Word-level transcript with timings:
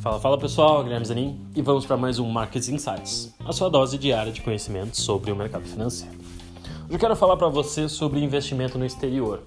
Fala, 0.00 0.20
fala 0.20 0.38
pessoal, 0.38 0.82
Guilherme 0.84 1.04
Zanin 1.04 1.40
e 1.54 1.60
vamos 1.60 1.84
para 1.84 1.96
mais 1.96 2.18
um 2.18 2.28
Market 2.28 2.68
Insights, 2.68 3.34
a 3.44 3.52
sua 3.52 3.68
dose 3.68 3.98
diária 3.98 4.32
de 4.32 4.40
conhecimento 4.40 4.96
sobre 4.96 5.32
o 5.32 5.36
mercado 5.36 5.64
financeiro. 5.64 6.16
Hoje 6.84 6.94
eu 6.94 6.98
quero 6.98 7.16
falar 7.16 7.36
para 7.36 7.48
você 7.48 7.88
sobre 7.88 8.22
investimento 8.22 8.78
no 8.78 8.86
exterior. 8.86 9.42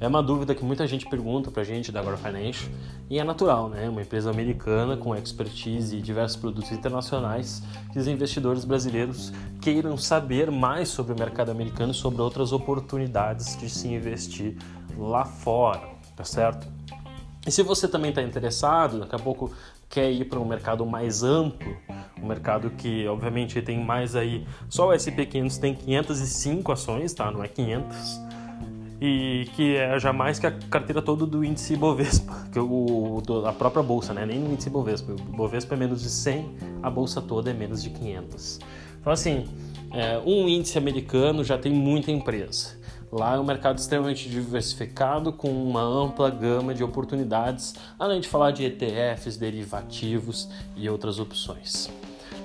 É 0.00 0.06
uma 0.06 0.22
dúvida 0.22 0.54
que 0.54 0.64
muita 0.64 0.86
gente 0.86 1.06
pergunta 1.06 1.50
para 1.50 1.62
a 1.62 1.64
gente 1.64 1.90
da 1.90 1.98
Agora 1.98 2.16
Financial 2.16 2.70
e 3.10 3.18
é 3.18 3.24
natural, 3.24 3.68
né? 3.68 3.88
Uma 3.88 4.02
empresa 4.02 4.30
americana 4.30 4.96
com 4.96 5.14
expertise 5.16 5.96
e 5.96 6.00
diversos 6.00 6.36
produtos 6.36 6.70
internacionais 6.70 7.62
que 7.92 7.98
os 7.98 8.06
investidores 8.06 8.64
brasileiros 8.64 9.32
queiram 9.60 9.96
saber 9.96 10.52
mais 10.52 10.88
sobre 10.88 11.12
o 11.12 11.18
mercado 11.18 11.50
americano 11.50 11.90
e 11.90 11.94
sobre 11.94 12.22
outras 12.22 12.52
oportunidades 12.52 13.56
de 13.56 13.68
se 13.68 13.88
investir 13.88 14.56
lá 14.96 15.24
fora, 15.24 15.97
tá 16.18 16.24
certo? 16.24 16.66
E 17.46 17.50
se 17.50 17.62
você 17.62 17.86
também 17.86 18.10
está 18.10 18.20
interessado, 18.20 18.98
daqui 18.98 19.14
a 19.14 19.18
pouco 19.18 19.52
quer 19.88 20.10
ir 20.10 20.24
para 20.24 20.40
um 20.40 20.44
mercado 20.44 20.84
mais 20.84 21.22
amplo, 21.22 21.76
um 22.20 22.26
mercado 22.26 22.70
que 22.70 23.06
obviamente 23.06 23.62
tem 23.62 23.82
mais 23.82 24.16
aí, 24.16 24.44
só 24.68 24.88
o 24.88 24.92
SP500 24.92 25.60
tem 25.60 25.74
505 25.76 26.72
ações, 26.72 27.14
tá? 27.14 27.30
Não 27.30 27.42
é 27.42 27.46
500. 27.46 28.20
E 29.00 29.48
que 29.54 29.76
é 29.76 29.96
jamais 30.00 30.40
que 30.40 30.46
a 30.48 30.50
carteira 30.50 31.00
toda 31.00 31.24
do 31.24 31.44
índice 31.44 31.76
Bovespa, 31.76 32.34
que 32.52 32.58
o, 32.58 33.22
a 33.46 33.52
própria 33.52 33.82
bolsa, 33.82 34.12
né? 34.12 34.26
Nem 34.26 34.42
o 34.42 34.52
índice 34.52 34.68
Bovespa. 34.68 35.12
O 35.12 35.36
Bovespa 35.36 35.76
é 35.76 35.78
menos 35.78 36.02
de 36.02 36.10
100, 36.10 36.56
a 36.82 36.90
bolsa 36.90 37.22
toda 37.22 37.48
é 37.48 37.54
menos 37.54 37.80
de 37.80 37.90
500. 37.90 38.58
Então 39.00 39.12
assim, 39.12 39.46
é, 39.92 40.18
um 40.18 40.48
índice 40.48 40.76
americano 40.76 41.44
já 41.44 41.56
tem 41.56 41.72
muita 41.72 42.10
empresa. 42.10 42.76
Lá 43.10 43.36
é 43.36 43.38
um 43.38 43.44
mercado 43.44 43.78
extremamente 43.78 44.28
diversificado, 44.28 45.32
com 45.32 45.50
uma 45.50 45.82
ampla 45.82 46.28
gama 46.30 46.74
de 46.74 46.84
oportunidades, 46.84 47.74
além 47.98 48.20
de 48.20 48.28
falar 48.28 48.50
de 48.50 48.64
ETFs, 48.64 49.36
derivativos 49.36 50.48
e 50.76 50.88
outras 50.90 51.18
opções. 51.18 51.90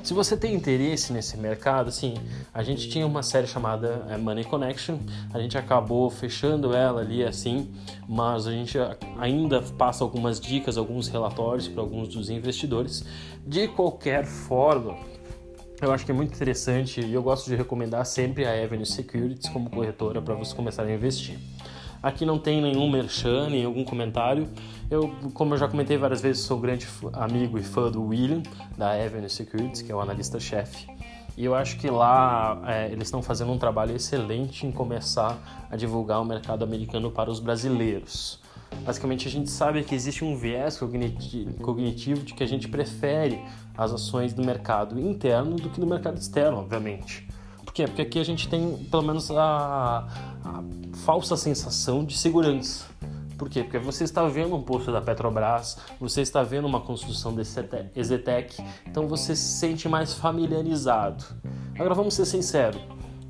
Se 0.03 0.13
você 0.13 0.35
tem 0.35 0.53
interesse 0.53 1.13
nesse 1.13 1.37
mercado, 1.37 1.87
assim, 1.87 2.15
a 2.53 2.61
gente 2.61 2.89
tinha 2.89 3.07
uma 3.07 3.23
série 3.23 3.47
chamada 3.47 4.05
é, 4.09 4.17
Money 4.17 4.43
Connection, 4.43 4.97
a 5.33 5.39
gente 5.39 5.57
acabou 5.57 6.09
fechando 6.09 6.75
ela 6.75 6.99
ali 6.99 7.23
assim, 7.23 7.73
mas 8.05 8.45
a 8.45 8.51
gente 8.51 8.77
ainda 9.17 9.61
passa 9.61 10.03
algumas 10.03 10.41
dicas, 10.41 10.77
alguns 10.77 11.07
relatórios 11.07 11.69
para 11.69 11.81
alguns 11.81 12.09
dos 12.09 12.29
investidores. 12.29 13.05
De 13.47 13.65
qualquer 13.69 14.25
forma, 14.25 14.97
eu 15.83 15.91
acho 15.91 16.05
que 16.05 16.11
é 16.11 16.13
muito 16.13 16.33
interessante 16.33 17.01
e 17.01 17.13
eu 17.13 17.21
gosto 17.21 17.49
de 17.49 17.55
recomendar 17.55 18.05
sempre 18.05 18.45
a 18.45 18.63
Avenue 18.63 18.85
Securities 18.85 19.49
como 19.49 19.69
corretora 19.69 20.21
para 20.21 20.33
você 20.33 20.55
começar 20.55 20.83
a 20.83 20.93
investir. 20.93 21.37
Aqui 22.01 22.25
não 22.25 22.37
tem 22.37 22.61
nenhum 22.61 22.89
merchan, 22.89 23.49
nem 23.49 23.63
algum 23.63 23.83
comentário. 23.83 24.49
Eu, 24.91 25.15
como 25.33 25.53
eu 25.53 25.57
já 25.57 25.67
comentei 25.67 25.97
várias 25.97 26.21
vezes, 26.21 26.43
sou 26.43 26.59
grande 26.59 26.87
amigo 27.13 27.57
e 27.57 27.63
fã 27.63 27.89
do 27.89 28.03
William, 28.03 28.43
da 28.77 28.91
Avenue 28.91 29.29
Securities, 29.29 29.81
que 29.81 29.91
é 29.91 29.95
o 29.95 30.01
analista-chefe. 30.01 30.87
E 31.37 31.45
eu 31.45 31.55
acho 31.55 31.77
que 31.77 31.89
lá 31.89 32.61
é, 32.67 32.91
eles 32.91 33.07
estão 33.07 33.23
fazendo 33.23 33.51
um 33.51 33.57
trabalho 33.57 33.95
excelente 33.95 34.67
em 34.67 34.71
começar 34.71 35.65
a 35.71 35.75
divulgar 35.75 36.21
o 36.21 36.25
mercado 36.25 36.63
americano 36.63 37.09
para 37.09 37.31
os 37.31 37.39
brasileiros. 37.39 38.42
Basicamente, 38.85 39.27
a 39.27 39.31
gente 39.31 39.49
sabe 39.49 39.83
que 39.83 39.95
existe 39.95 40.23
um 40.25 40.35
viés 40.35 40.77
cognitivo 40.77 42.21
de 42.23 42.33
que 42.33 42.43
a 42.43 42.47
gente 42.47 42.67
prefere 42.67 43.41
as 43.77 43.91
ações 43.91 44.33
do 44.33 44.43
mercado 44.43 44.99
interno 44.99 45.55
do 45.55 45.69
que 45.69 45.79
do 45.79 45.87
mercado 45.87 46.17
externo, 46.17 46.57
obviamente. 46.57 47.27
Por 47.63 47.73
quê? 47.73 47.85
Porque 47.85 48.01
aqui 48.01 48.19
a 48.19 48.23
gente 48.23 48.47
tem 48.47 48.77
pelo 48.91 49.03
menos 49.03 49.31
a, 49.31 50.07
a 50.43 50.63
falsa 51.05 51.35
sensação 51.35 52.05
de 52.05 52.17
segurança. 52.17 52.85
Por 53.37 53.49
quê? 53.49 53.63
Porque 53.63 53.79
você 53.79 54.03
está 54.03 54.25
vendo 54.27 54.55
um 54.55 54.61
posto 54.61 54.91
da 54.91 55.01
Petrobras, 55.01 55.77
você 55.99 56.21
está 56.21 56.43
vendo 56.43 56.65
uma 56.65 56.81
construção 56.81 57.33
da 57.33 57.41
Ezetec, 57.41 58.63
então 58.85 59.07
você 59.07 59.35
se 59.35 59.59
sente 59.59 59.89
mais 59.89 60.13
familiarizado. 60.13 61.25
Agora 61.75 61.95
vamos 61.95 62.13
ser 62.13 62.25
sinceros, 62.25 62.81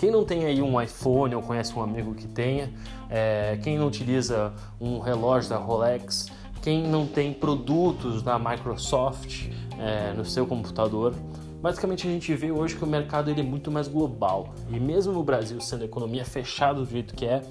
quem 0.04 0.12
não 0.12 0.26
tem 0.26 0.44
aí 0.44 0.62
um 0.62 0.82
iPhone 0.82 1.34
ou 1.34 1.42
conhece 1.42 1.74
um 1.74 1.82
amigo 1.82 2.14
que 2.14 2.28
tenha, 2.28 2.70
é, 3.10 3.58
quem 3.64 3.78
não 3.78 3.88
utiliza 3.88 4.52
um 4.78 5.00
relógio 5.00 5.50
da 5.50 5.56
Rolex, 5.56 6.30
quem 6.62 6.86
não 6.86 7.08
tem 7.08 7.32
produtos 7.32 8.22
da 8.22 8.38
Microsoft 8.38 9.48
é, 9.80 10.12
no 10.12 10.26
seu 10.26 10.46
computador, 10.46 11.16
basicamente 11.62 12.06
a 12.06 12.12
gente 12.12 12.36
vê 12.36 12.52
hoje 12.52 12.76
que 12.76 12.84
o 12.84 12.88
mercado 12.88 13.32
ele 13.32 13.40
é 13.40 13.44
muito 13.46 13.72
mais 13.72 13.88
global. 13.88 14.54
E 14.70 14.78
mesmo 14.78 15.14
no 15.14 15.24
Brasil 15.24 15.62
sendo 15.62 15.86
economia 15.86 16.26
fechada 16.26 16.82
do 16.82 16.86
jeito 16.86 17.16
que 17.16 17.26
é, 17.26 17.42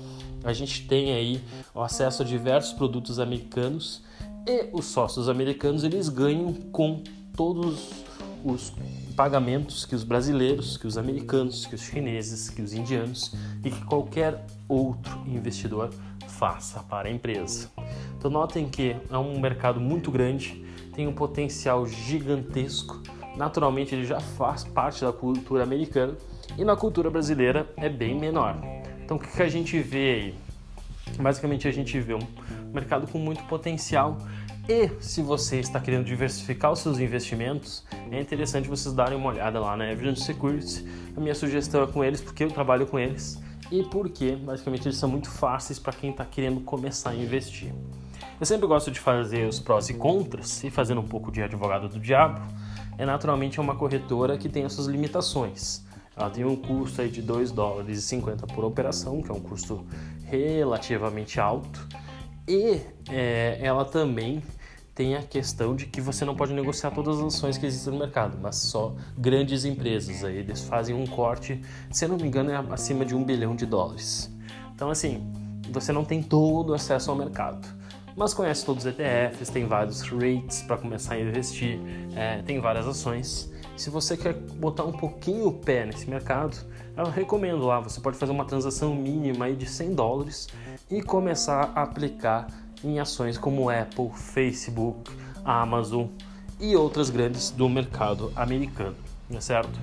a 0.44 0.52
gente 0.52 0.86
tem 0.86 1.10
aí 1.14 1.40
o 1.74 1.80
acesso 1.80 2.20
a 2.20 2.24
diversos 2.26 2.74
produtos 2.74 3.18
americanos 3.18 4.02
e 4.46 4.68
os 4.74 4.84
sócios 4.84 5.26
americanos 5.26 5.84
eles 5.84 6.10
ganham 6.10 6.52
com 6.70 7.02
todos 7.34 8.04
os 8.44 8.74
pagamentos 9.12 9.84
que 9.84 9.94
os 9.94 10.02
brasileiros, 10.02 10.76
que 10.76 10.86
os 10.86 10.98
americanos, 10.98 11.66
que 11.66 11.74
os 11.74 11.82
chineses, 11.82 12.48
que 12.48 12.62
os 12.62 12.72
indianos 12.72 13.34
e 13.64 13.70
que 13.70 13.84
qualquer 13.84 14.44
outro 14.68 15.22
investidor 15.26 15.90
faça 16.26 16.80
para 16.80 17.08
a 17.08 17.10
empresa. 17.12 17.70
Então 18.18 18.30
notem 18.30 18.68
que 18.68 18.96
é 19.10 19.18
um 19.18 19.38
mercado 19.38 19.78
muito 19.78 20.10
grande, 20.10 20.64
tem 20.94 21.06
um 21.06 21.12
potencial 21.12 21.86
gigantesco. 21.86 23.00
Naturalmente 23.36 23.94
ele 23.94 24.04
já 24.04 24.20
faz 24.20 24.64
parte 24.64 25.04
da 25.04 25.12
cultura 25.12 25.62
americana 25.62 26.14
e 26.58 26.64
na 26.64 26.76
cultura 26.76 27.10
brasileira 27.10 27.70
é 27.76 27.88
bem 27.88 28.18
menor. 28.18 28.56
Então 29.04 29.16
o 29.16 29.20
que 29.20 29.42
a 29.42 29.48
gente 29.48 29.78
vê 29.78 30.14
aí? 30.14 30.34
Basicamente 31.20 31.68
a 31.68 31.72
gente 31.72 32.00
vê 32.00 32.14
um 32.14 32.26
mercado 32.72 33.06
com 33.06 33.18
muito 33.18 33.42
potencial 33.44 34.16
e 34.72 34.90
se 35.00 35.20
você 35.20 35.60
está 35.60 35.78
querendo 35.78 36.06
diversificar 36.06 36.72
os 36.72 36.78
seus 36.78 36.98
investimentos, 36.98 37.84
é 38.10 38.18
interessante 38.18 38.66
vocês 38.66 38.94
darem 38.94 39.18
uma 39.18 39.28
olhada 39.28 39.60
lá 39.60 39.76
na 39.76 39.92
Evident 39.92 40.16
Securities. 40.16 40.82
A 41.14 41.20
minha 41.20 41.34
sugestão 41.34 41.82
é 41.82 41.86
com 41.86 42.02
eles 42.02 42.22
porque 42.22 42.42
eu 42.42 42.50
trabalho 42.50 42.86
com 42.86 42.98
eles 42.98 43.38
e 43.70 43.82
porque 43.82 44.34
basicamente 44.34 44.88
eles 44.88 44.96
são 44.96 45.10
muito 45.10 45.28
fáceis 45.28 45.78
para 45.78 45.92
quem 45.92 46.10
está 46.10 46.24
querendo 46.24 46.62
começar 46.62 47.10
a 47.10 47.14
investir. 47.14 47.70
Eu 48.40 48.46
sempre 48.46 48.66
gosto 48.66 48.90
de 48.90 48.98
fazer 48.98 49.46
os 49.46 49.60
prós 49.60 49.90
e 49.90 49.94
contras 49.94 50.64
e 50.64 50.70
fazendo 50.70 51.02
um 51.02 51.06
pouco 51.06 51.30
de 51.30 51.42
advogado 51.42 51.86
do 51.86 52.00
diabo. 52.00 52.40
É 52.96 53.04
naturalmente 53.04 53.60
uma 53.60 53.76
corretora 53.76 54.38
que 54.38 54.48
tem 54.48 54.64
as 54.64 54.72
suas 54.72 54.86
limitações. 54.86 55.84
Ela 56.16 56.30
tem 56.30 56.46
um 56.46 56.56
custo 56.56 57.02
aí 57.02 57.10
de 57.10 57.20
2 57.20 57.52
dólares 57.52 57.98
e 57.98 58.02
50 58.02 58.46
por 58.46 58.64
operação, 58.64 59.20
que 59.20 59.30
é 59.30 59.34
um 59.34 59.40
custo 59.40 59.84
relativamente 60.24 61.38
alto 61.38 61.86
e 62.48 62.80
é, 63.08 63.58
ela 63.60 63.84
também 63.84 64.42
tem 64.94 65.16
a 65.16 65.22
questão 65.22 65.74
de 65.74 65.86
que 65.86 66.00
você 66.00 66.24
não 66.24 66.34
pode 66.34 66.52
negociar 66.52 66.90
todas 66.90 67.18
as 67.18 67.34
ações 67.34 67.56
que 67.56 67.64
existem 67.64 67.92
no 67.92 67.98
mercado, 67.98 68.38
mas 68.40 68.56
só 68.56 68.94
grandes 69.16 69.64
empresas. 69.64 70.22
Aí 70.22 70.36
eles 70.36 70.60
fazem 70.60 70.94
um 70.94 71.06
corte, 71.06 71.60
se 71.90 72.04
eu 72.04 72.10
não 72.10 72.16
me 72.16 72.24
engano, 72.24 72.50
é 72.50 72.56
acima 72.70 73.04
de 73.04 73.14
um 73.14 73.24
bilhão 73.24 73.56
de 73.56 73.64
dólares. 73.64 74.30
Então, 74.74 74.90
assim, 74.90 75.26
você 75.70 75.92
não 75.92 76.04
tem 76.04 76.22
todo 76.22 76.70
o 76.70 76.74
acesso 76.74 77.10
ao 77.10 77.16
mercado. 77.16 77.66
Mas 78.14 78.34
conhece 78.34 78.66
todos 78.66 78.84
os 78.84 78.92
ETFs, 78.92 79.48
tem 79.48 79.64
vários 79.64 80.02
rates 80.02 80.62
para 80.62 80.76
começar 80.76 81.14
a 81.14 81.20
investir, 81.20 81.80
é, 82.14 82.42
tem 82.42 82.60
várias 82.60 82.86
ações. 82.86 83.50
Se 83.74 83.88
você 83.88 84.18
quer 84.18 84.34
botar 84.34 84.84
um 84.84 84.92
pouquinho 84.92 85.48
o 85.48 85.52
pé 85.52 85.86
nesse 85.86 86.08
mercado, 86.10 86.54
eu 86.94 87.06
recomendo 87.06 87.64
lá, 87.64 87.80
você 87.80 88.00
pode 88.00 88.18
fazer 88.18 88.32
uma 88.32 88.44
transação 88.44 88.94
mínima 88.94 89.50
de 89.50 89.66
100 89.66 89.94
dólares 89.94 90.48
e 90.90 91.00
começar 91.00 91.72
a 91.74 91.82
aplicar 91.82 92.48
em 92.84 92.98
ações 92.98 93.38
como 93.38 93.70
Apple, 93.70 94.10
Facebook, 94.14 95.10
Amazon 95.44 96.06
e 96.60 96.76
outras 96.76 97.10
grandes 97.10 97.50
do 97.50 97.68
mercado 97.68 98.32
americano, 98.36 98.96
é 99.30 99.40
certo? 99.40 99.78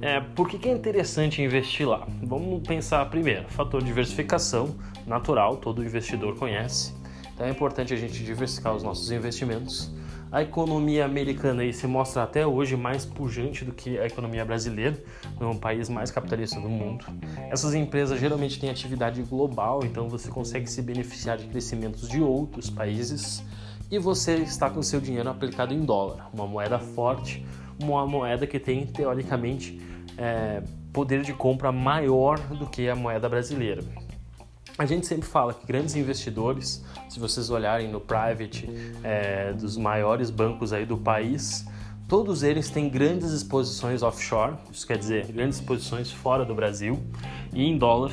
É, 0.00 0.20
por 0.20 0.48
que, 0.48 0.58
que 0.58 0.68
é 0.68 0.72
interessante 0.72 1.42
investir 1.42 1.88
lá? 1.88 2.06
Vamos 2.22 2.66
pensar 2.66 3.04
primeiro, 3.10 3.48
fator 3.48 3.82
diversificação 3.82 4.74
natural, 5.06 5.56
todo 5.56 5.84
investidor 5.84 6.36
conhece. 6.36 6.94
Então 7.34 7.46
é 7.46 7.50
importante 7.50 7.92
a 7.92 7.96
gente 7.96 8.22
diversificar 8.22 8.74
os 8.74 8.82
nossos 8.82 9.10
investimentos 9.10 9.90
a 10.32 10.40
economia 10.40 11.04
americana 11.04 11.60
aí 11.60 11.74
se 11.74 11.86
mostra 11.86 12.22
até 12.22 12.46
hoje 12.46 12.74
mais 12.74 13.04
pujante 13.04 13.66
do 13.66 13.72
que 13.72 13.98
a 13.98 14.06
economia 14.06 14.42
brasileira, 14.46 14.98
é 15.38 15.44
um 15.44 15.58
país 15.58 15.90
mais 15.90 16.10
capitalista 16.10 16.58
do 16.58 16.70
mundo. 16.70 17.04
Essas 17.50 17.74
empresas 17.74 18.18
geralmente 18.18 18.58
têm 18.58 18.70
atividade 18.70 19.22
global, 19.22 19.80
então 19.84 20.08
você 20.08 20.30
consegue 20.30 20.66
se 20.70 20.80
beneficiar 20.80 21.36
de 21.36 21.46
crescimentos 21.48 22.08
de 22.08 22.22
outros 22.22 22.70
países 22.70 23.44
e 23.90 23.98
você 23.98 24.36
está 24.36 24.70
com 24.70 24.82
seu 24.82 25.02
dinheiro 25.02 25.28
aplicado 25.28 25.74
em 25.74 25.84
dólar, 25.84 26.30
uma 26.32 26.46
moeda 26.46 26.78
forte, 26.78 27.44
uma 27.78 28.06
moeda 28.06 28.46
que 28.46 28.58
tem 28.58 28.86
teoricamente 28.86 29.82
é, 30.16 30.62
poder 30.94 31.20
de 31.20 31.34
compra 31.34 31.70
maior 31.70 32.38
do 32.38 32.66
que 32.66 32.88
a 32.88 32.96
moeda 32.96 33.28
brasileira. 33.28 33.84
A 34.78 34.86
gente 34.86 35.06
sempre 35.06 35.28
fala 35.28 35.52
que 35.52 35.66
grandes 35.66 35.94
investidores, 35.96 36.82
se 37.08 37.20
vocês 37.20 37.50
olharem 37.50 37.88
no 37.88 38.00
private 38.00 38.68
é, 39.04 39.52
dos 39.52 39.76
maiores 39.76 40.30
bancos 40.30 40.72
aí 40.72 40.86
do 40.86 40.96
país, 40.96 41.66
todos 42.08 42.42
eles 42.42 42.70
têm 42.70 42.88
grandes 42.88 43.32
exposições 43.32 44.02
offshore, 44.02 44.54
isso 44.72 44.86
quer 44.86 44.96
dizer 44.96 45.26
grandes 45.26 45.58
exposições 45.58 46.10
fora 46.10 46.44
do 46.44 46.54
Brasil 46.54 46.98
e 47.52 47.64
em 47.64 47.76
dólar, 47.76 48.12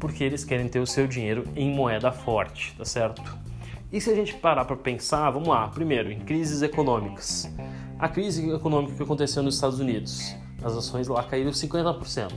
porque 0.00 0.24
eles 0.24 0.44
querem 0.44 0.66
ter 0.66 0.80
o 0.80 0.86
seu 0.86 1.06
dinheiro 1.06 1.44
em 1.54 1.74
moeda 1.74 2.10
forte, 2.10 2.74
tá 2.76 2.86
certo? 2.86 3.22
E 3.92 4.00
se 4.00 4.10
a 4.10 4.14
gente 4.14 4.34
parar 4.34 4.64
para 4.64 4.76
pensar, 4.76 5.30
vamos 5.30 5.48
lá, 5.48 5.68
primeiro, 5.68 6.10
em 6.10 6.20
crises 6.20 6.62
econômicas. 6.62 7.50
A 7.98 8.08
crise 8.08 8.50
econômica 8.50 8.94
que 8.94 9.02
aconteceu 9.02 9.42
nos 9.42 9.56
Estados 9.56 9.78
Unidos, 9.78 10.34
as 10.62 10.74
ações 10.74 11.06
lá 11.06 11.22
caíram 11.22 11.50
50%, 11.50 12.30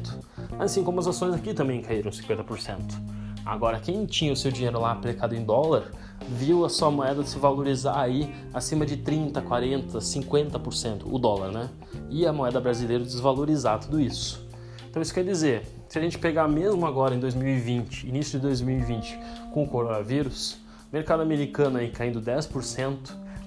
assim 0.59 0.83
como 0.83 0.99
as 0.99 1.07
ações 1.07 1.33
aqui 1.33 1.53
também 1.53 1.81
caíram 1.81 2.11
50%. 2.11 3.10
Agora, 3.45 3.79
quem 3.79 4.05
tinha 4.05 4.31
o 4.31 4.35
seu 4.35 4.51
dinheiro 4.51 4.79
lá 4.79 4.91
aplicado 4.91 5.35
em 5.35 5.43
dólar, 5.43 5.91
viu 6.29 6.63
a 6.63 6.69
sua 6.69 6.91
moeda 6.91 7.23
se 7.23 7.37
valorizar 7.39 7.99
aí 7.99 8.33
acima 8.53 8.85
de 8.85 8.97
30, 8.97 9.41
40, 9.41 9.97
50%, 9.97 11.01
o 11.05 11.17
dólar, 11.17 11.51
né? 11.51 11.69
E 12.09 12.25
a 12.25 12.31
moeda 12.31 12.59
brasileira 12.59 13.03
desvalorizar 13.03 13.79
tudo 13.79 13.99
isso. 13.99 14.47
Então 14.89 15.01
isso 15.01 15.13
quer 15.13 15.23
dizer, 15.23 15.63
se 15.87 15.97
a 15.97 16.01
gente 16.01 16.19
pegar 16.19 16.47
mesmo 16.47 16.85
agora 16.85 17.15
em 17.15 17.19
2020, 17.19 18.07
início 18.07 18.39
de 18.39 18.45
2020, 18.45 19.17
com 19.53 19.63
o 19.63 19.67
coronavírus, 19.67 20.57
mercado 20.91 21.21
americano 21.21 21.77
aí 21.77 21.89
caindo 21.89 22.21
10%, 22.21 22.97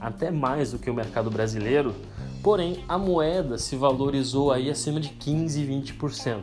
até 0.01 0.31
mais 0.31 0.73
do 0.73 0.79
que 0.79 0.91
o 0.91 0.95
mercado 0.95 1.31
brasileiro, 1.31 1.95
porém 2.43 2.83
a 2.89 2.99
moeda 2.99 3.59
se 3.59 3.77
valorizou 3.77 4.51
aí 4.51 4.71
acima 4.71 5.01
de 5.01 5.11
15, 5.11 5.65
20%. 5.65 6.43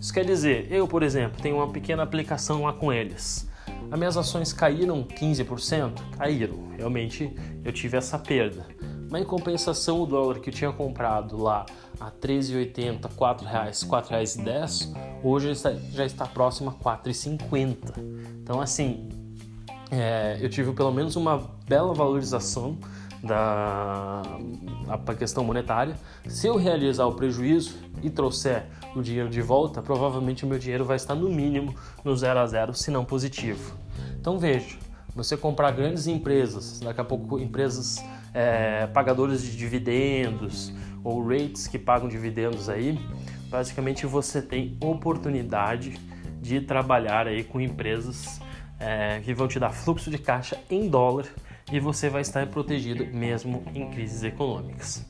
Isso 0.00 0.12
quer 0.12 0.24
dizer, 0.24 0.70
eu, 0.70 0.86
por 0.86 1.02
exemplo, 1.02 1.40
tenho 1.40 1.56
uma 1.56 1.68
pequena 1.68 2.02
aplicação 2.02 2.62
lá 2.62 2.72
com 2.72 2.92
eles. 2.92 3.48
As 3.90 3.98
minhas 3.98 4.16
ações 4.16 4.52
caíram 4.52 5.04
15%? 5.04 5.92
Caíram. 6.16 6.68
Realmente 6.76 7.32
eu 7.64 7.72
tive 7.72 7.96
essa 7.96 8.18
perda. 8.18 8.66
Mas 9.10 9.22
em 9.22 9.24
compensação, 9.24 10.02
o 10.02 10.06
dólar 10.06 10.40
que 10.40 10.50
eu 10.50 10.54
tinha 10.54 10.72
comprado 10.72 11.40
lá 11.40 11.64
a 12.00 12.06
R$ 12.06 12.12
13,80, 12.20 13.04
R$ 13.04 13.08
4,00, 13.16 13.44
R$ 13.46 13.70
4,10, 13.70 14.96
hoje 15.22 15.52
já 15.92 16.04
está 16.04 16.26
próximo 16.26 16.70
a 16.70 16.72
R$ 16.72 16.98
4,50. 16.98 17.94
Então, 18.42 18.60
assim, 18.60 19.08
é, 19.90 20.36
eu 20.40 20.48
tive 20.48 20.72
pelo 20.72 20.90
menos 20.90 21.14
uma 21.16 21.48
bela 21.68 21.94
valorização 21.94 22.76
da 23.26 24.22
a 24.88 25.14
questão 25.14 25.44
monetária. 25.44 25.96
Se 26.26 26.46
eu 26.46 26.56
realizar 26.56 27.06
o 27.06 27.14
prejuízo 27.14 27.76
e 28.02 28.08
trouxer 28.08 28.66
o 28.94 29.02
dinheiro 29.02 29.28
de 29.28 29.42
volta, 29.42 29.82
provavelmente 29.82 30.44
o 30.44 30.48
meu 30.48 30.58
dinheiro 30.58 30.84
vai 30.84 30.96
estar 30.96 31.14
no 31.14 31.28
mínimo 31.28 31.74
no 32.04 32.16
zero 32.16 32.38
a 32.38 32.46
zero, 32.46 32.72
se 32.74 32.90
não 32.90 33.04
positivo. 33.04 33.74
Então 34.18 34.38
veja, 34.38 34.76
você 35.14 35.36
comprar 35.36 35.70
grandes 35.72 36.06
empresas, 36.06 36.80
daqui 36.80 37.00
a 37.00 37.04
pouco 37.04 37.38
empresas 37.38 38.04
é, 38.32 38.86
pagadoras 38.86 39.42
de 39.42 39.56
dividendos 39.56 40.72
ou 41.02 41.26
rates 41.26 41.66
que 41.66 41.78
pagam 41.78 42.08
dividendos 42.08 42.68
aí, 42.68 42.98
basicamente 43.48 44.06
você 44.06 44.42
tem 44.42 44.76
oportunidade 44.80 45.98
de 46.40 46.60
trabalhar 46.60 47.26
aí 47.26 47.42
com 47.42 47.60
empresas 47.60 48.40
é, 48.78 49.20
que 49.24 49.32
vão 49.32 49.48
te 49.48 49.58
dar 49.58 49.70
fluxo 49.70 50.10
de 50.10 50.18
caixa 50.18 50.58
em 50.70 50.88
dólar 50.88 51.26
e 51.72 51.80
você 51.80 52.08
vai 52.08 52.22
estar 52.22 52.46
protegido 52.46 53.06
mesmo 53.06 53.62
em 53.74 53.90
crises 53.90 54.22
econômicas. 54.22 55.04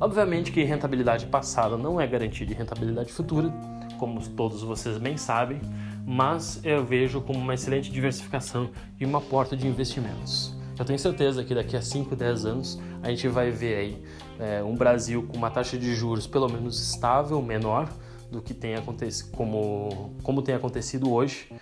Obviamente 0.00 0.52
que 0.52 0.62
rentabilidade 0.62 1.26
passada 1.26 1.76
não 1.76 2.00
é 2.00 2.06
garantia 2.06 2.46
de 2.46 2.54
rentabilidade 2.54 3.12
futura, 3.12 3.52
como 3.98 4.20
todos 4.30 4.62
vocês 4.62 4.96
bem 4.98 5.16
sabem, 5.16 5.60
mas 6.06 6.60
eu 6.64 6.84
vejo 6.84 7.20
como 7.20 7.38
uma 7.38 7.54
excelente 7.54 7.90
diversificação 7.90 8.70
e 8.98 9.04
uma 9.04 9.20
porta 9.20 9.56
de 9.56 9.66
investimentos. 9.66 10.54
Eu 10.78 10.84
tenho 10.84 10.98
certeza 10.98 11.44
que 11.44 11.54
daqui 11.54 11.76
a 11.76 11.82
5, 11.82 12.16
10 12.16 12.44
anos 12.46 12.80
a 13.02 13.10
gente 13.10 13.28
vai 13.28 13.50
ver 13.50 13.76
aí 13.76 14.04
é, 14.38 14.62
um 14.62 14.74
Brasil 14.74 15.26
com 15.28 15.36
uma 15.36 15.50
taxa 15.50 15.76
de 15.76 15.94
juros 15.94 16.26
pelo 16.26 16.48
menos 16.48 16.80
estável, 16.80 17.42
menor 17.42 17.90
do 18.30 18.40
que 18.40 18.54
tem 18.54 18.74
acontecido, 18.76 19.30
como, 19.32 20.14
como 20.22 20.40
tem 20.40 20.54
acontecido 20.54 21.12
hoje, 21.12 21.52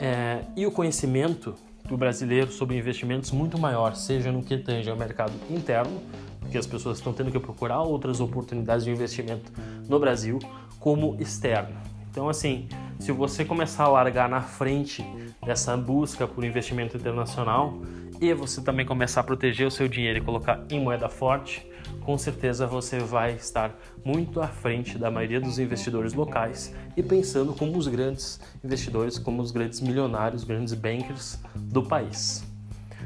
é, 0.00 0.40
e 0.56 0.66
o 0.66 0.72
conhecimento 0.72 1.54
do 1.88 1.96
brasileiro 1.96 2.50
sobre 2.50 2.78
investimentos 2.78 3.30
muito 3.30 3.58
maior, 3.58 3.94
seja 3.94 4.32
no 4.32 4.42
que 4.42 4.56
tange 4.56 4.88
ao 4.88 4.96
mercado 4.96 5.32
interno, 5.50 6.00
porque 6.40 6.56
as 6.56 6.66
pessoas 6.66 6.98
estão 6.98 7.12
tendo 7.12 7.30
que 7.30 7.38
procurar 7.38 7.82
outras 7.82 8.20
oportunidades 8.20 8.84
de 8.84 8.90
investimento 8.90 9.52
no 9.88 9.98
Brasil, 9.98 10.38
como 10.80 11.16
externo. 11.20 11.76
Então, 12.10 12.28
assim, 12.28 12.68
se 12.98 13.12
você 13.12 13.44
começar 13.44 13.84
a 13.84 13.88
largar 13.88 14.28
na 14.28 14.40
frente 14.40 15.04
dessa 15.44 15.76
busca 15.76 16.26
por 16.26 16.44
investimento 16.44 16.96
internacional 16.96 17.80
e 18.20 18.32
você 18.32 18.62
também 18.62 18.86
começar 18.86 19.20
a 19.20 19.24
proteger 19.24 19.66
o 19.66 19.70
seu 19.70 19.88
dinheiro 19.88 20.18
e 20.18 20.22
colocar 20.22 20.64
em 20.70 20.80
moeda 20.80 21.08
forte, 21.08 21.66
com 22.00 22.16
certeza 22.16 22.66
você 22.66 22.98
vai 22.98 23.34
estar 23.34 23.76
muito 24.04 24.40
à 24.40 24.48
frente 24.48 24.96
da 24.96 25.10
maioria 25.10 25.40
dos 25.40 25.58
investidores 25.58 26.14
locais 26.14 26.74
e 26.96 27.02
pensando 27.02 27.52
como 27.52 27.76
os 27.76 27.88
grandes 27.88 28.40
investidores, 28.62 29.18
como 29.18 29.42
os 29.42 29.50
grandes 29.50 29.80
milionários, 29.80 30.44
grandes 30.44 30.74
bankers 30.74 31.38
do 31.54 31.82
país. 31.82 32.53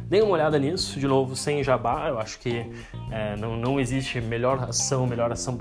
Dê 0.09 0.23
uma 0.23 0.33
olhada 0.33 0.59
nisso, 0.59 0.99
de 0.99 1.07
novo, 1.07 1.37
sem 1.37 1.63
jabá. 1.63 2.09
Eu 2.09 2.19
acho 2.19 2.39
que 2.39 2.65
é, 3.11 3.37
não, 3.37 3.59
não 3.59 3.79
existe 3.79 4.19
melhor 4.23 4.65
ação, 4.65 5.07
melhor 5.07 5.31
ação, 5.31 5.59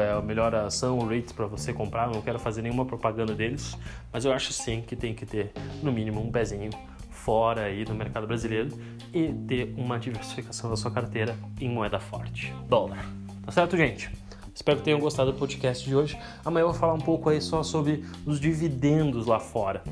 é, 0.00 0.22
melhor 0.22 0.54
ação, 0.54 0.98
rate 1.00 1.34
para 1.34 1.44
você 1.44 1.70
comprar. 1.70 2.08
não 2.08 2.22
quero 2.22 2.38
fazer 2.38 2.62
nenhuma 2.62 2.86
propaganda 2.86 3.34
deles, 3.34 3.76
mas 4.10 4.24
eu 4.24 4.32
acho 4.32 4.54
sim 4.54 4.80
que 4.80 4.96
tem 4.96 5.14
que 5.14 5.26
ter 5.26 5.52
no 5.82 5.92
mínimo 5.92 6.18
um 6.18 6.32
pezinho 6.32 6.70
fora 7.10 7.64
aí 7.64 7.84
do 7.84 7.94
mercado 7.94 8.26
brasileiro 8.26 8.70
e 9.12 9.34
ter 9.46 9.74
uma 9.76 9.98
diversificação 9.98 10.70
da 10.70 10.76
sua 10.76 10.90
carteira 10.90 11.36
em 11.60 11.68
moeda 11.68 12.00
forte, 12.00 12.54
dólar. 12.70 13.04
Tá 13.44 13.52
certo, 13.52 13.76
gente? 13.76 14.10
Espero 14.54 14.78
que 14.78 14.84
tenham 14.84 14.98
gostado 14.98 15.30
do 15.30 15.38
podcast 15.38 15.86
de 15.86 15.94
hoje. 15.94 16.18
Amanhã 16.42 16.62
eu 16.62 16.70
vou 16.70 16.80
falar 16.80 16.94
um 16.94 17.00
pouco 17.00 17.28
aí 17.28 17.40
só 17.42 17.62
sobre 17.62 18.02
os 18.24 18.40
dividendos 18.40 19.26
lá 19.26 19.38
fora, 19.38 19.82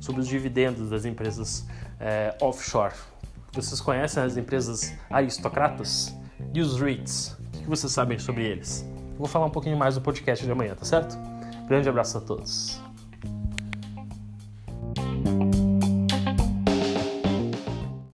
sobre 0.00 0.22
os 0.22 0.26
dividendos 0.26 0.88
das 0.88 1.04
empresas 1.04 1.66
é, 2.00 2.34
offshore. 2.40 2.94
Vocês 3.52 3.80
conhecem 3.80 4.22
as 4.22 4.36
empresas 4.36 4.94
aristocratas 5.10 6.14
e 6.54 6.60
os 6.60 6.80
REITs? 6.80 7.36
O 7.54 7.58
que 7.62 7.68
vocês 7.68 7.92
sabem 7.92 8.18
sobre 8.18 8.44
eles? 8.44 8.88
Vou 9.16 9.26
falar 9.26 9.46
um 9.46 9.50
pouquinho 9.50 9.76
mais 9.76 9.96
no 9.96 10.02
podcast 10.02 10.44
de 10.44 10.50
amanhã, 10.50 10.74
tá 10.74 10.84
certo? 10.84 11.18
Grande 11.66 11.88
abraço 11.88 12.18
a 12.18 12.20
todos. 12.20 12.87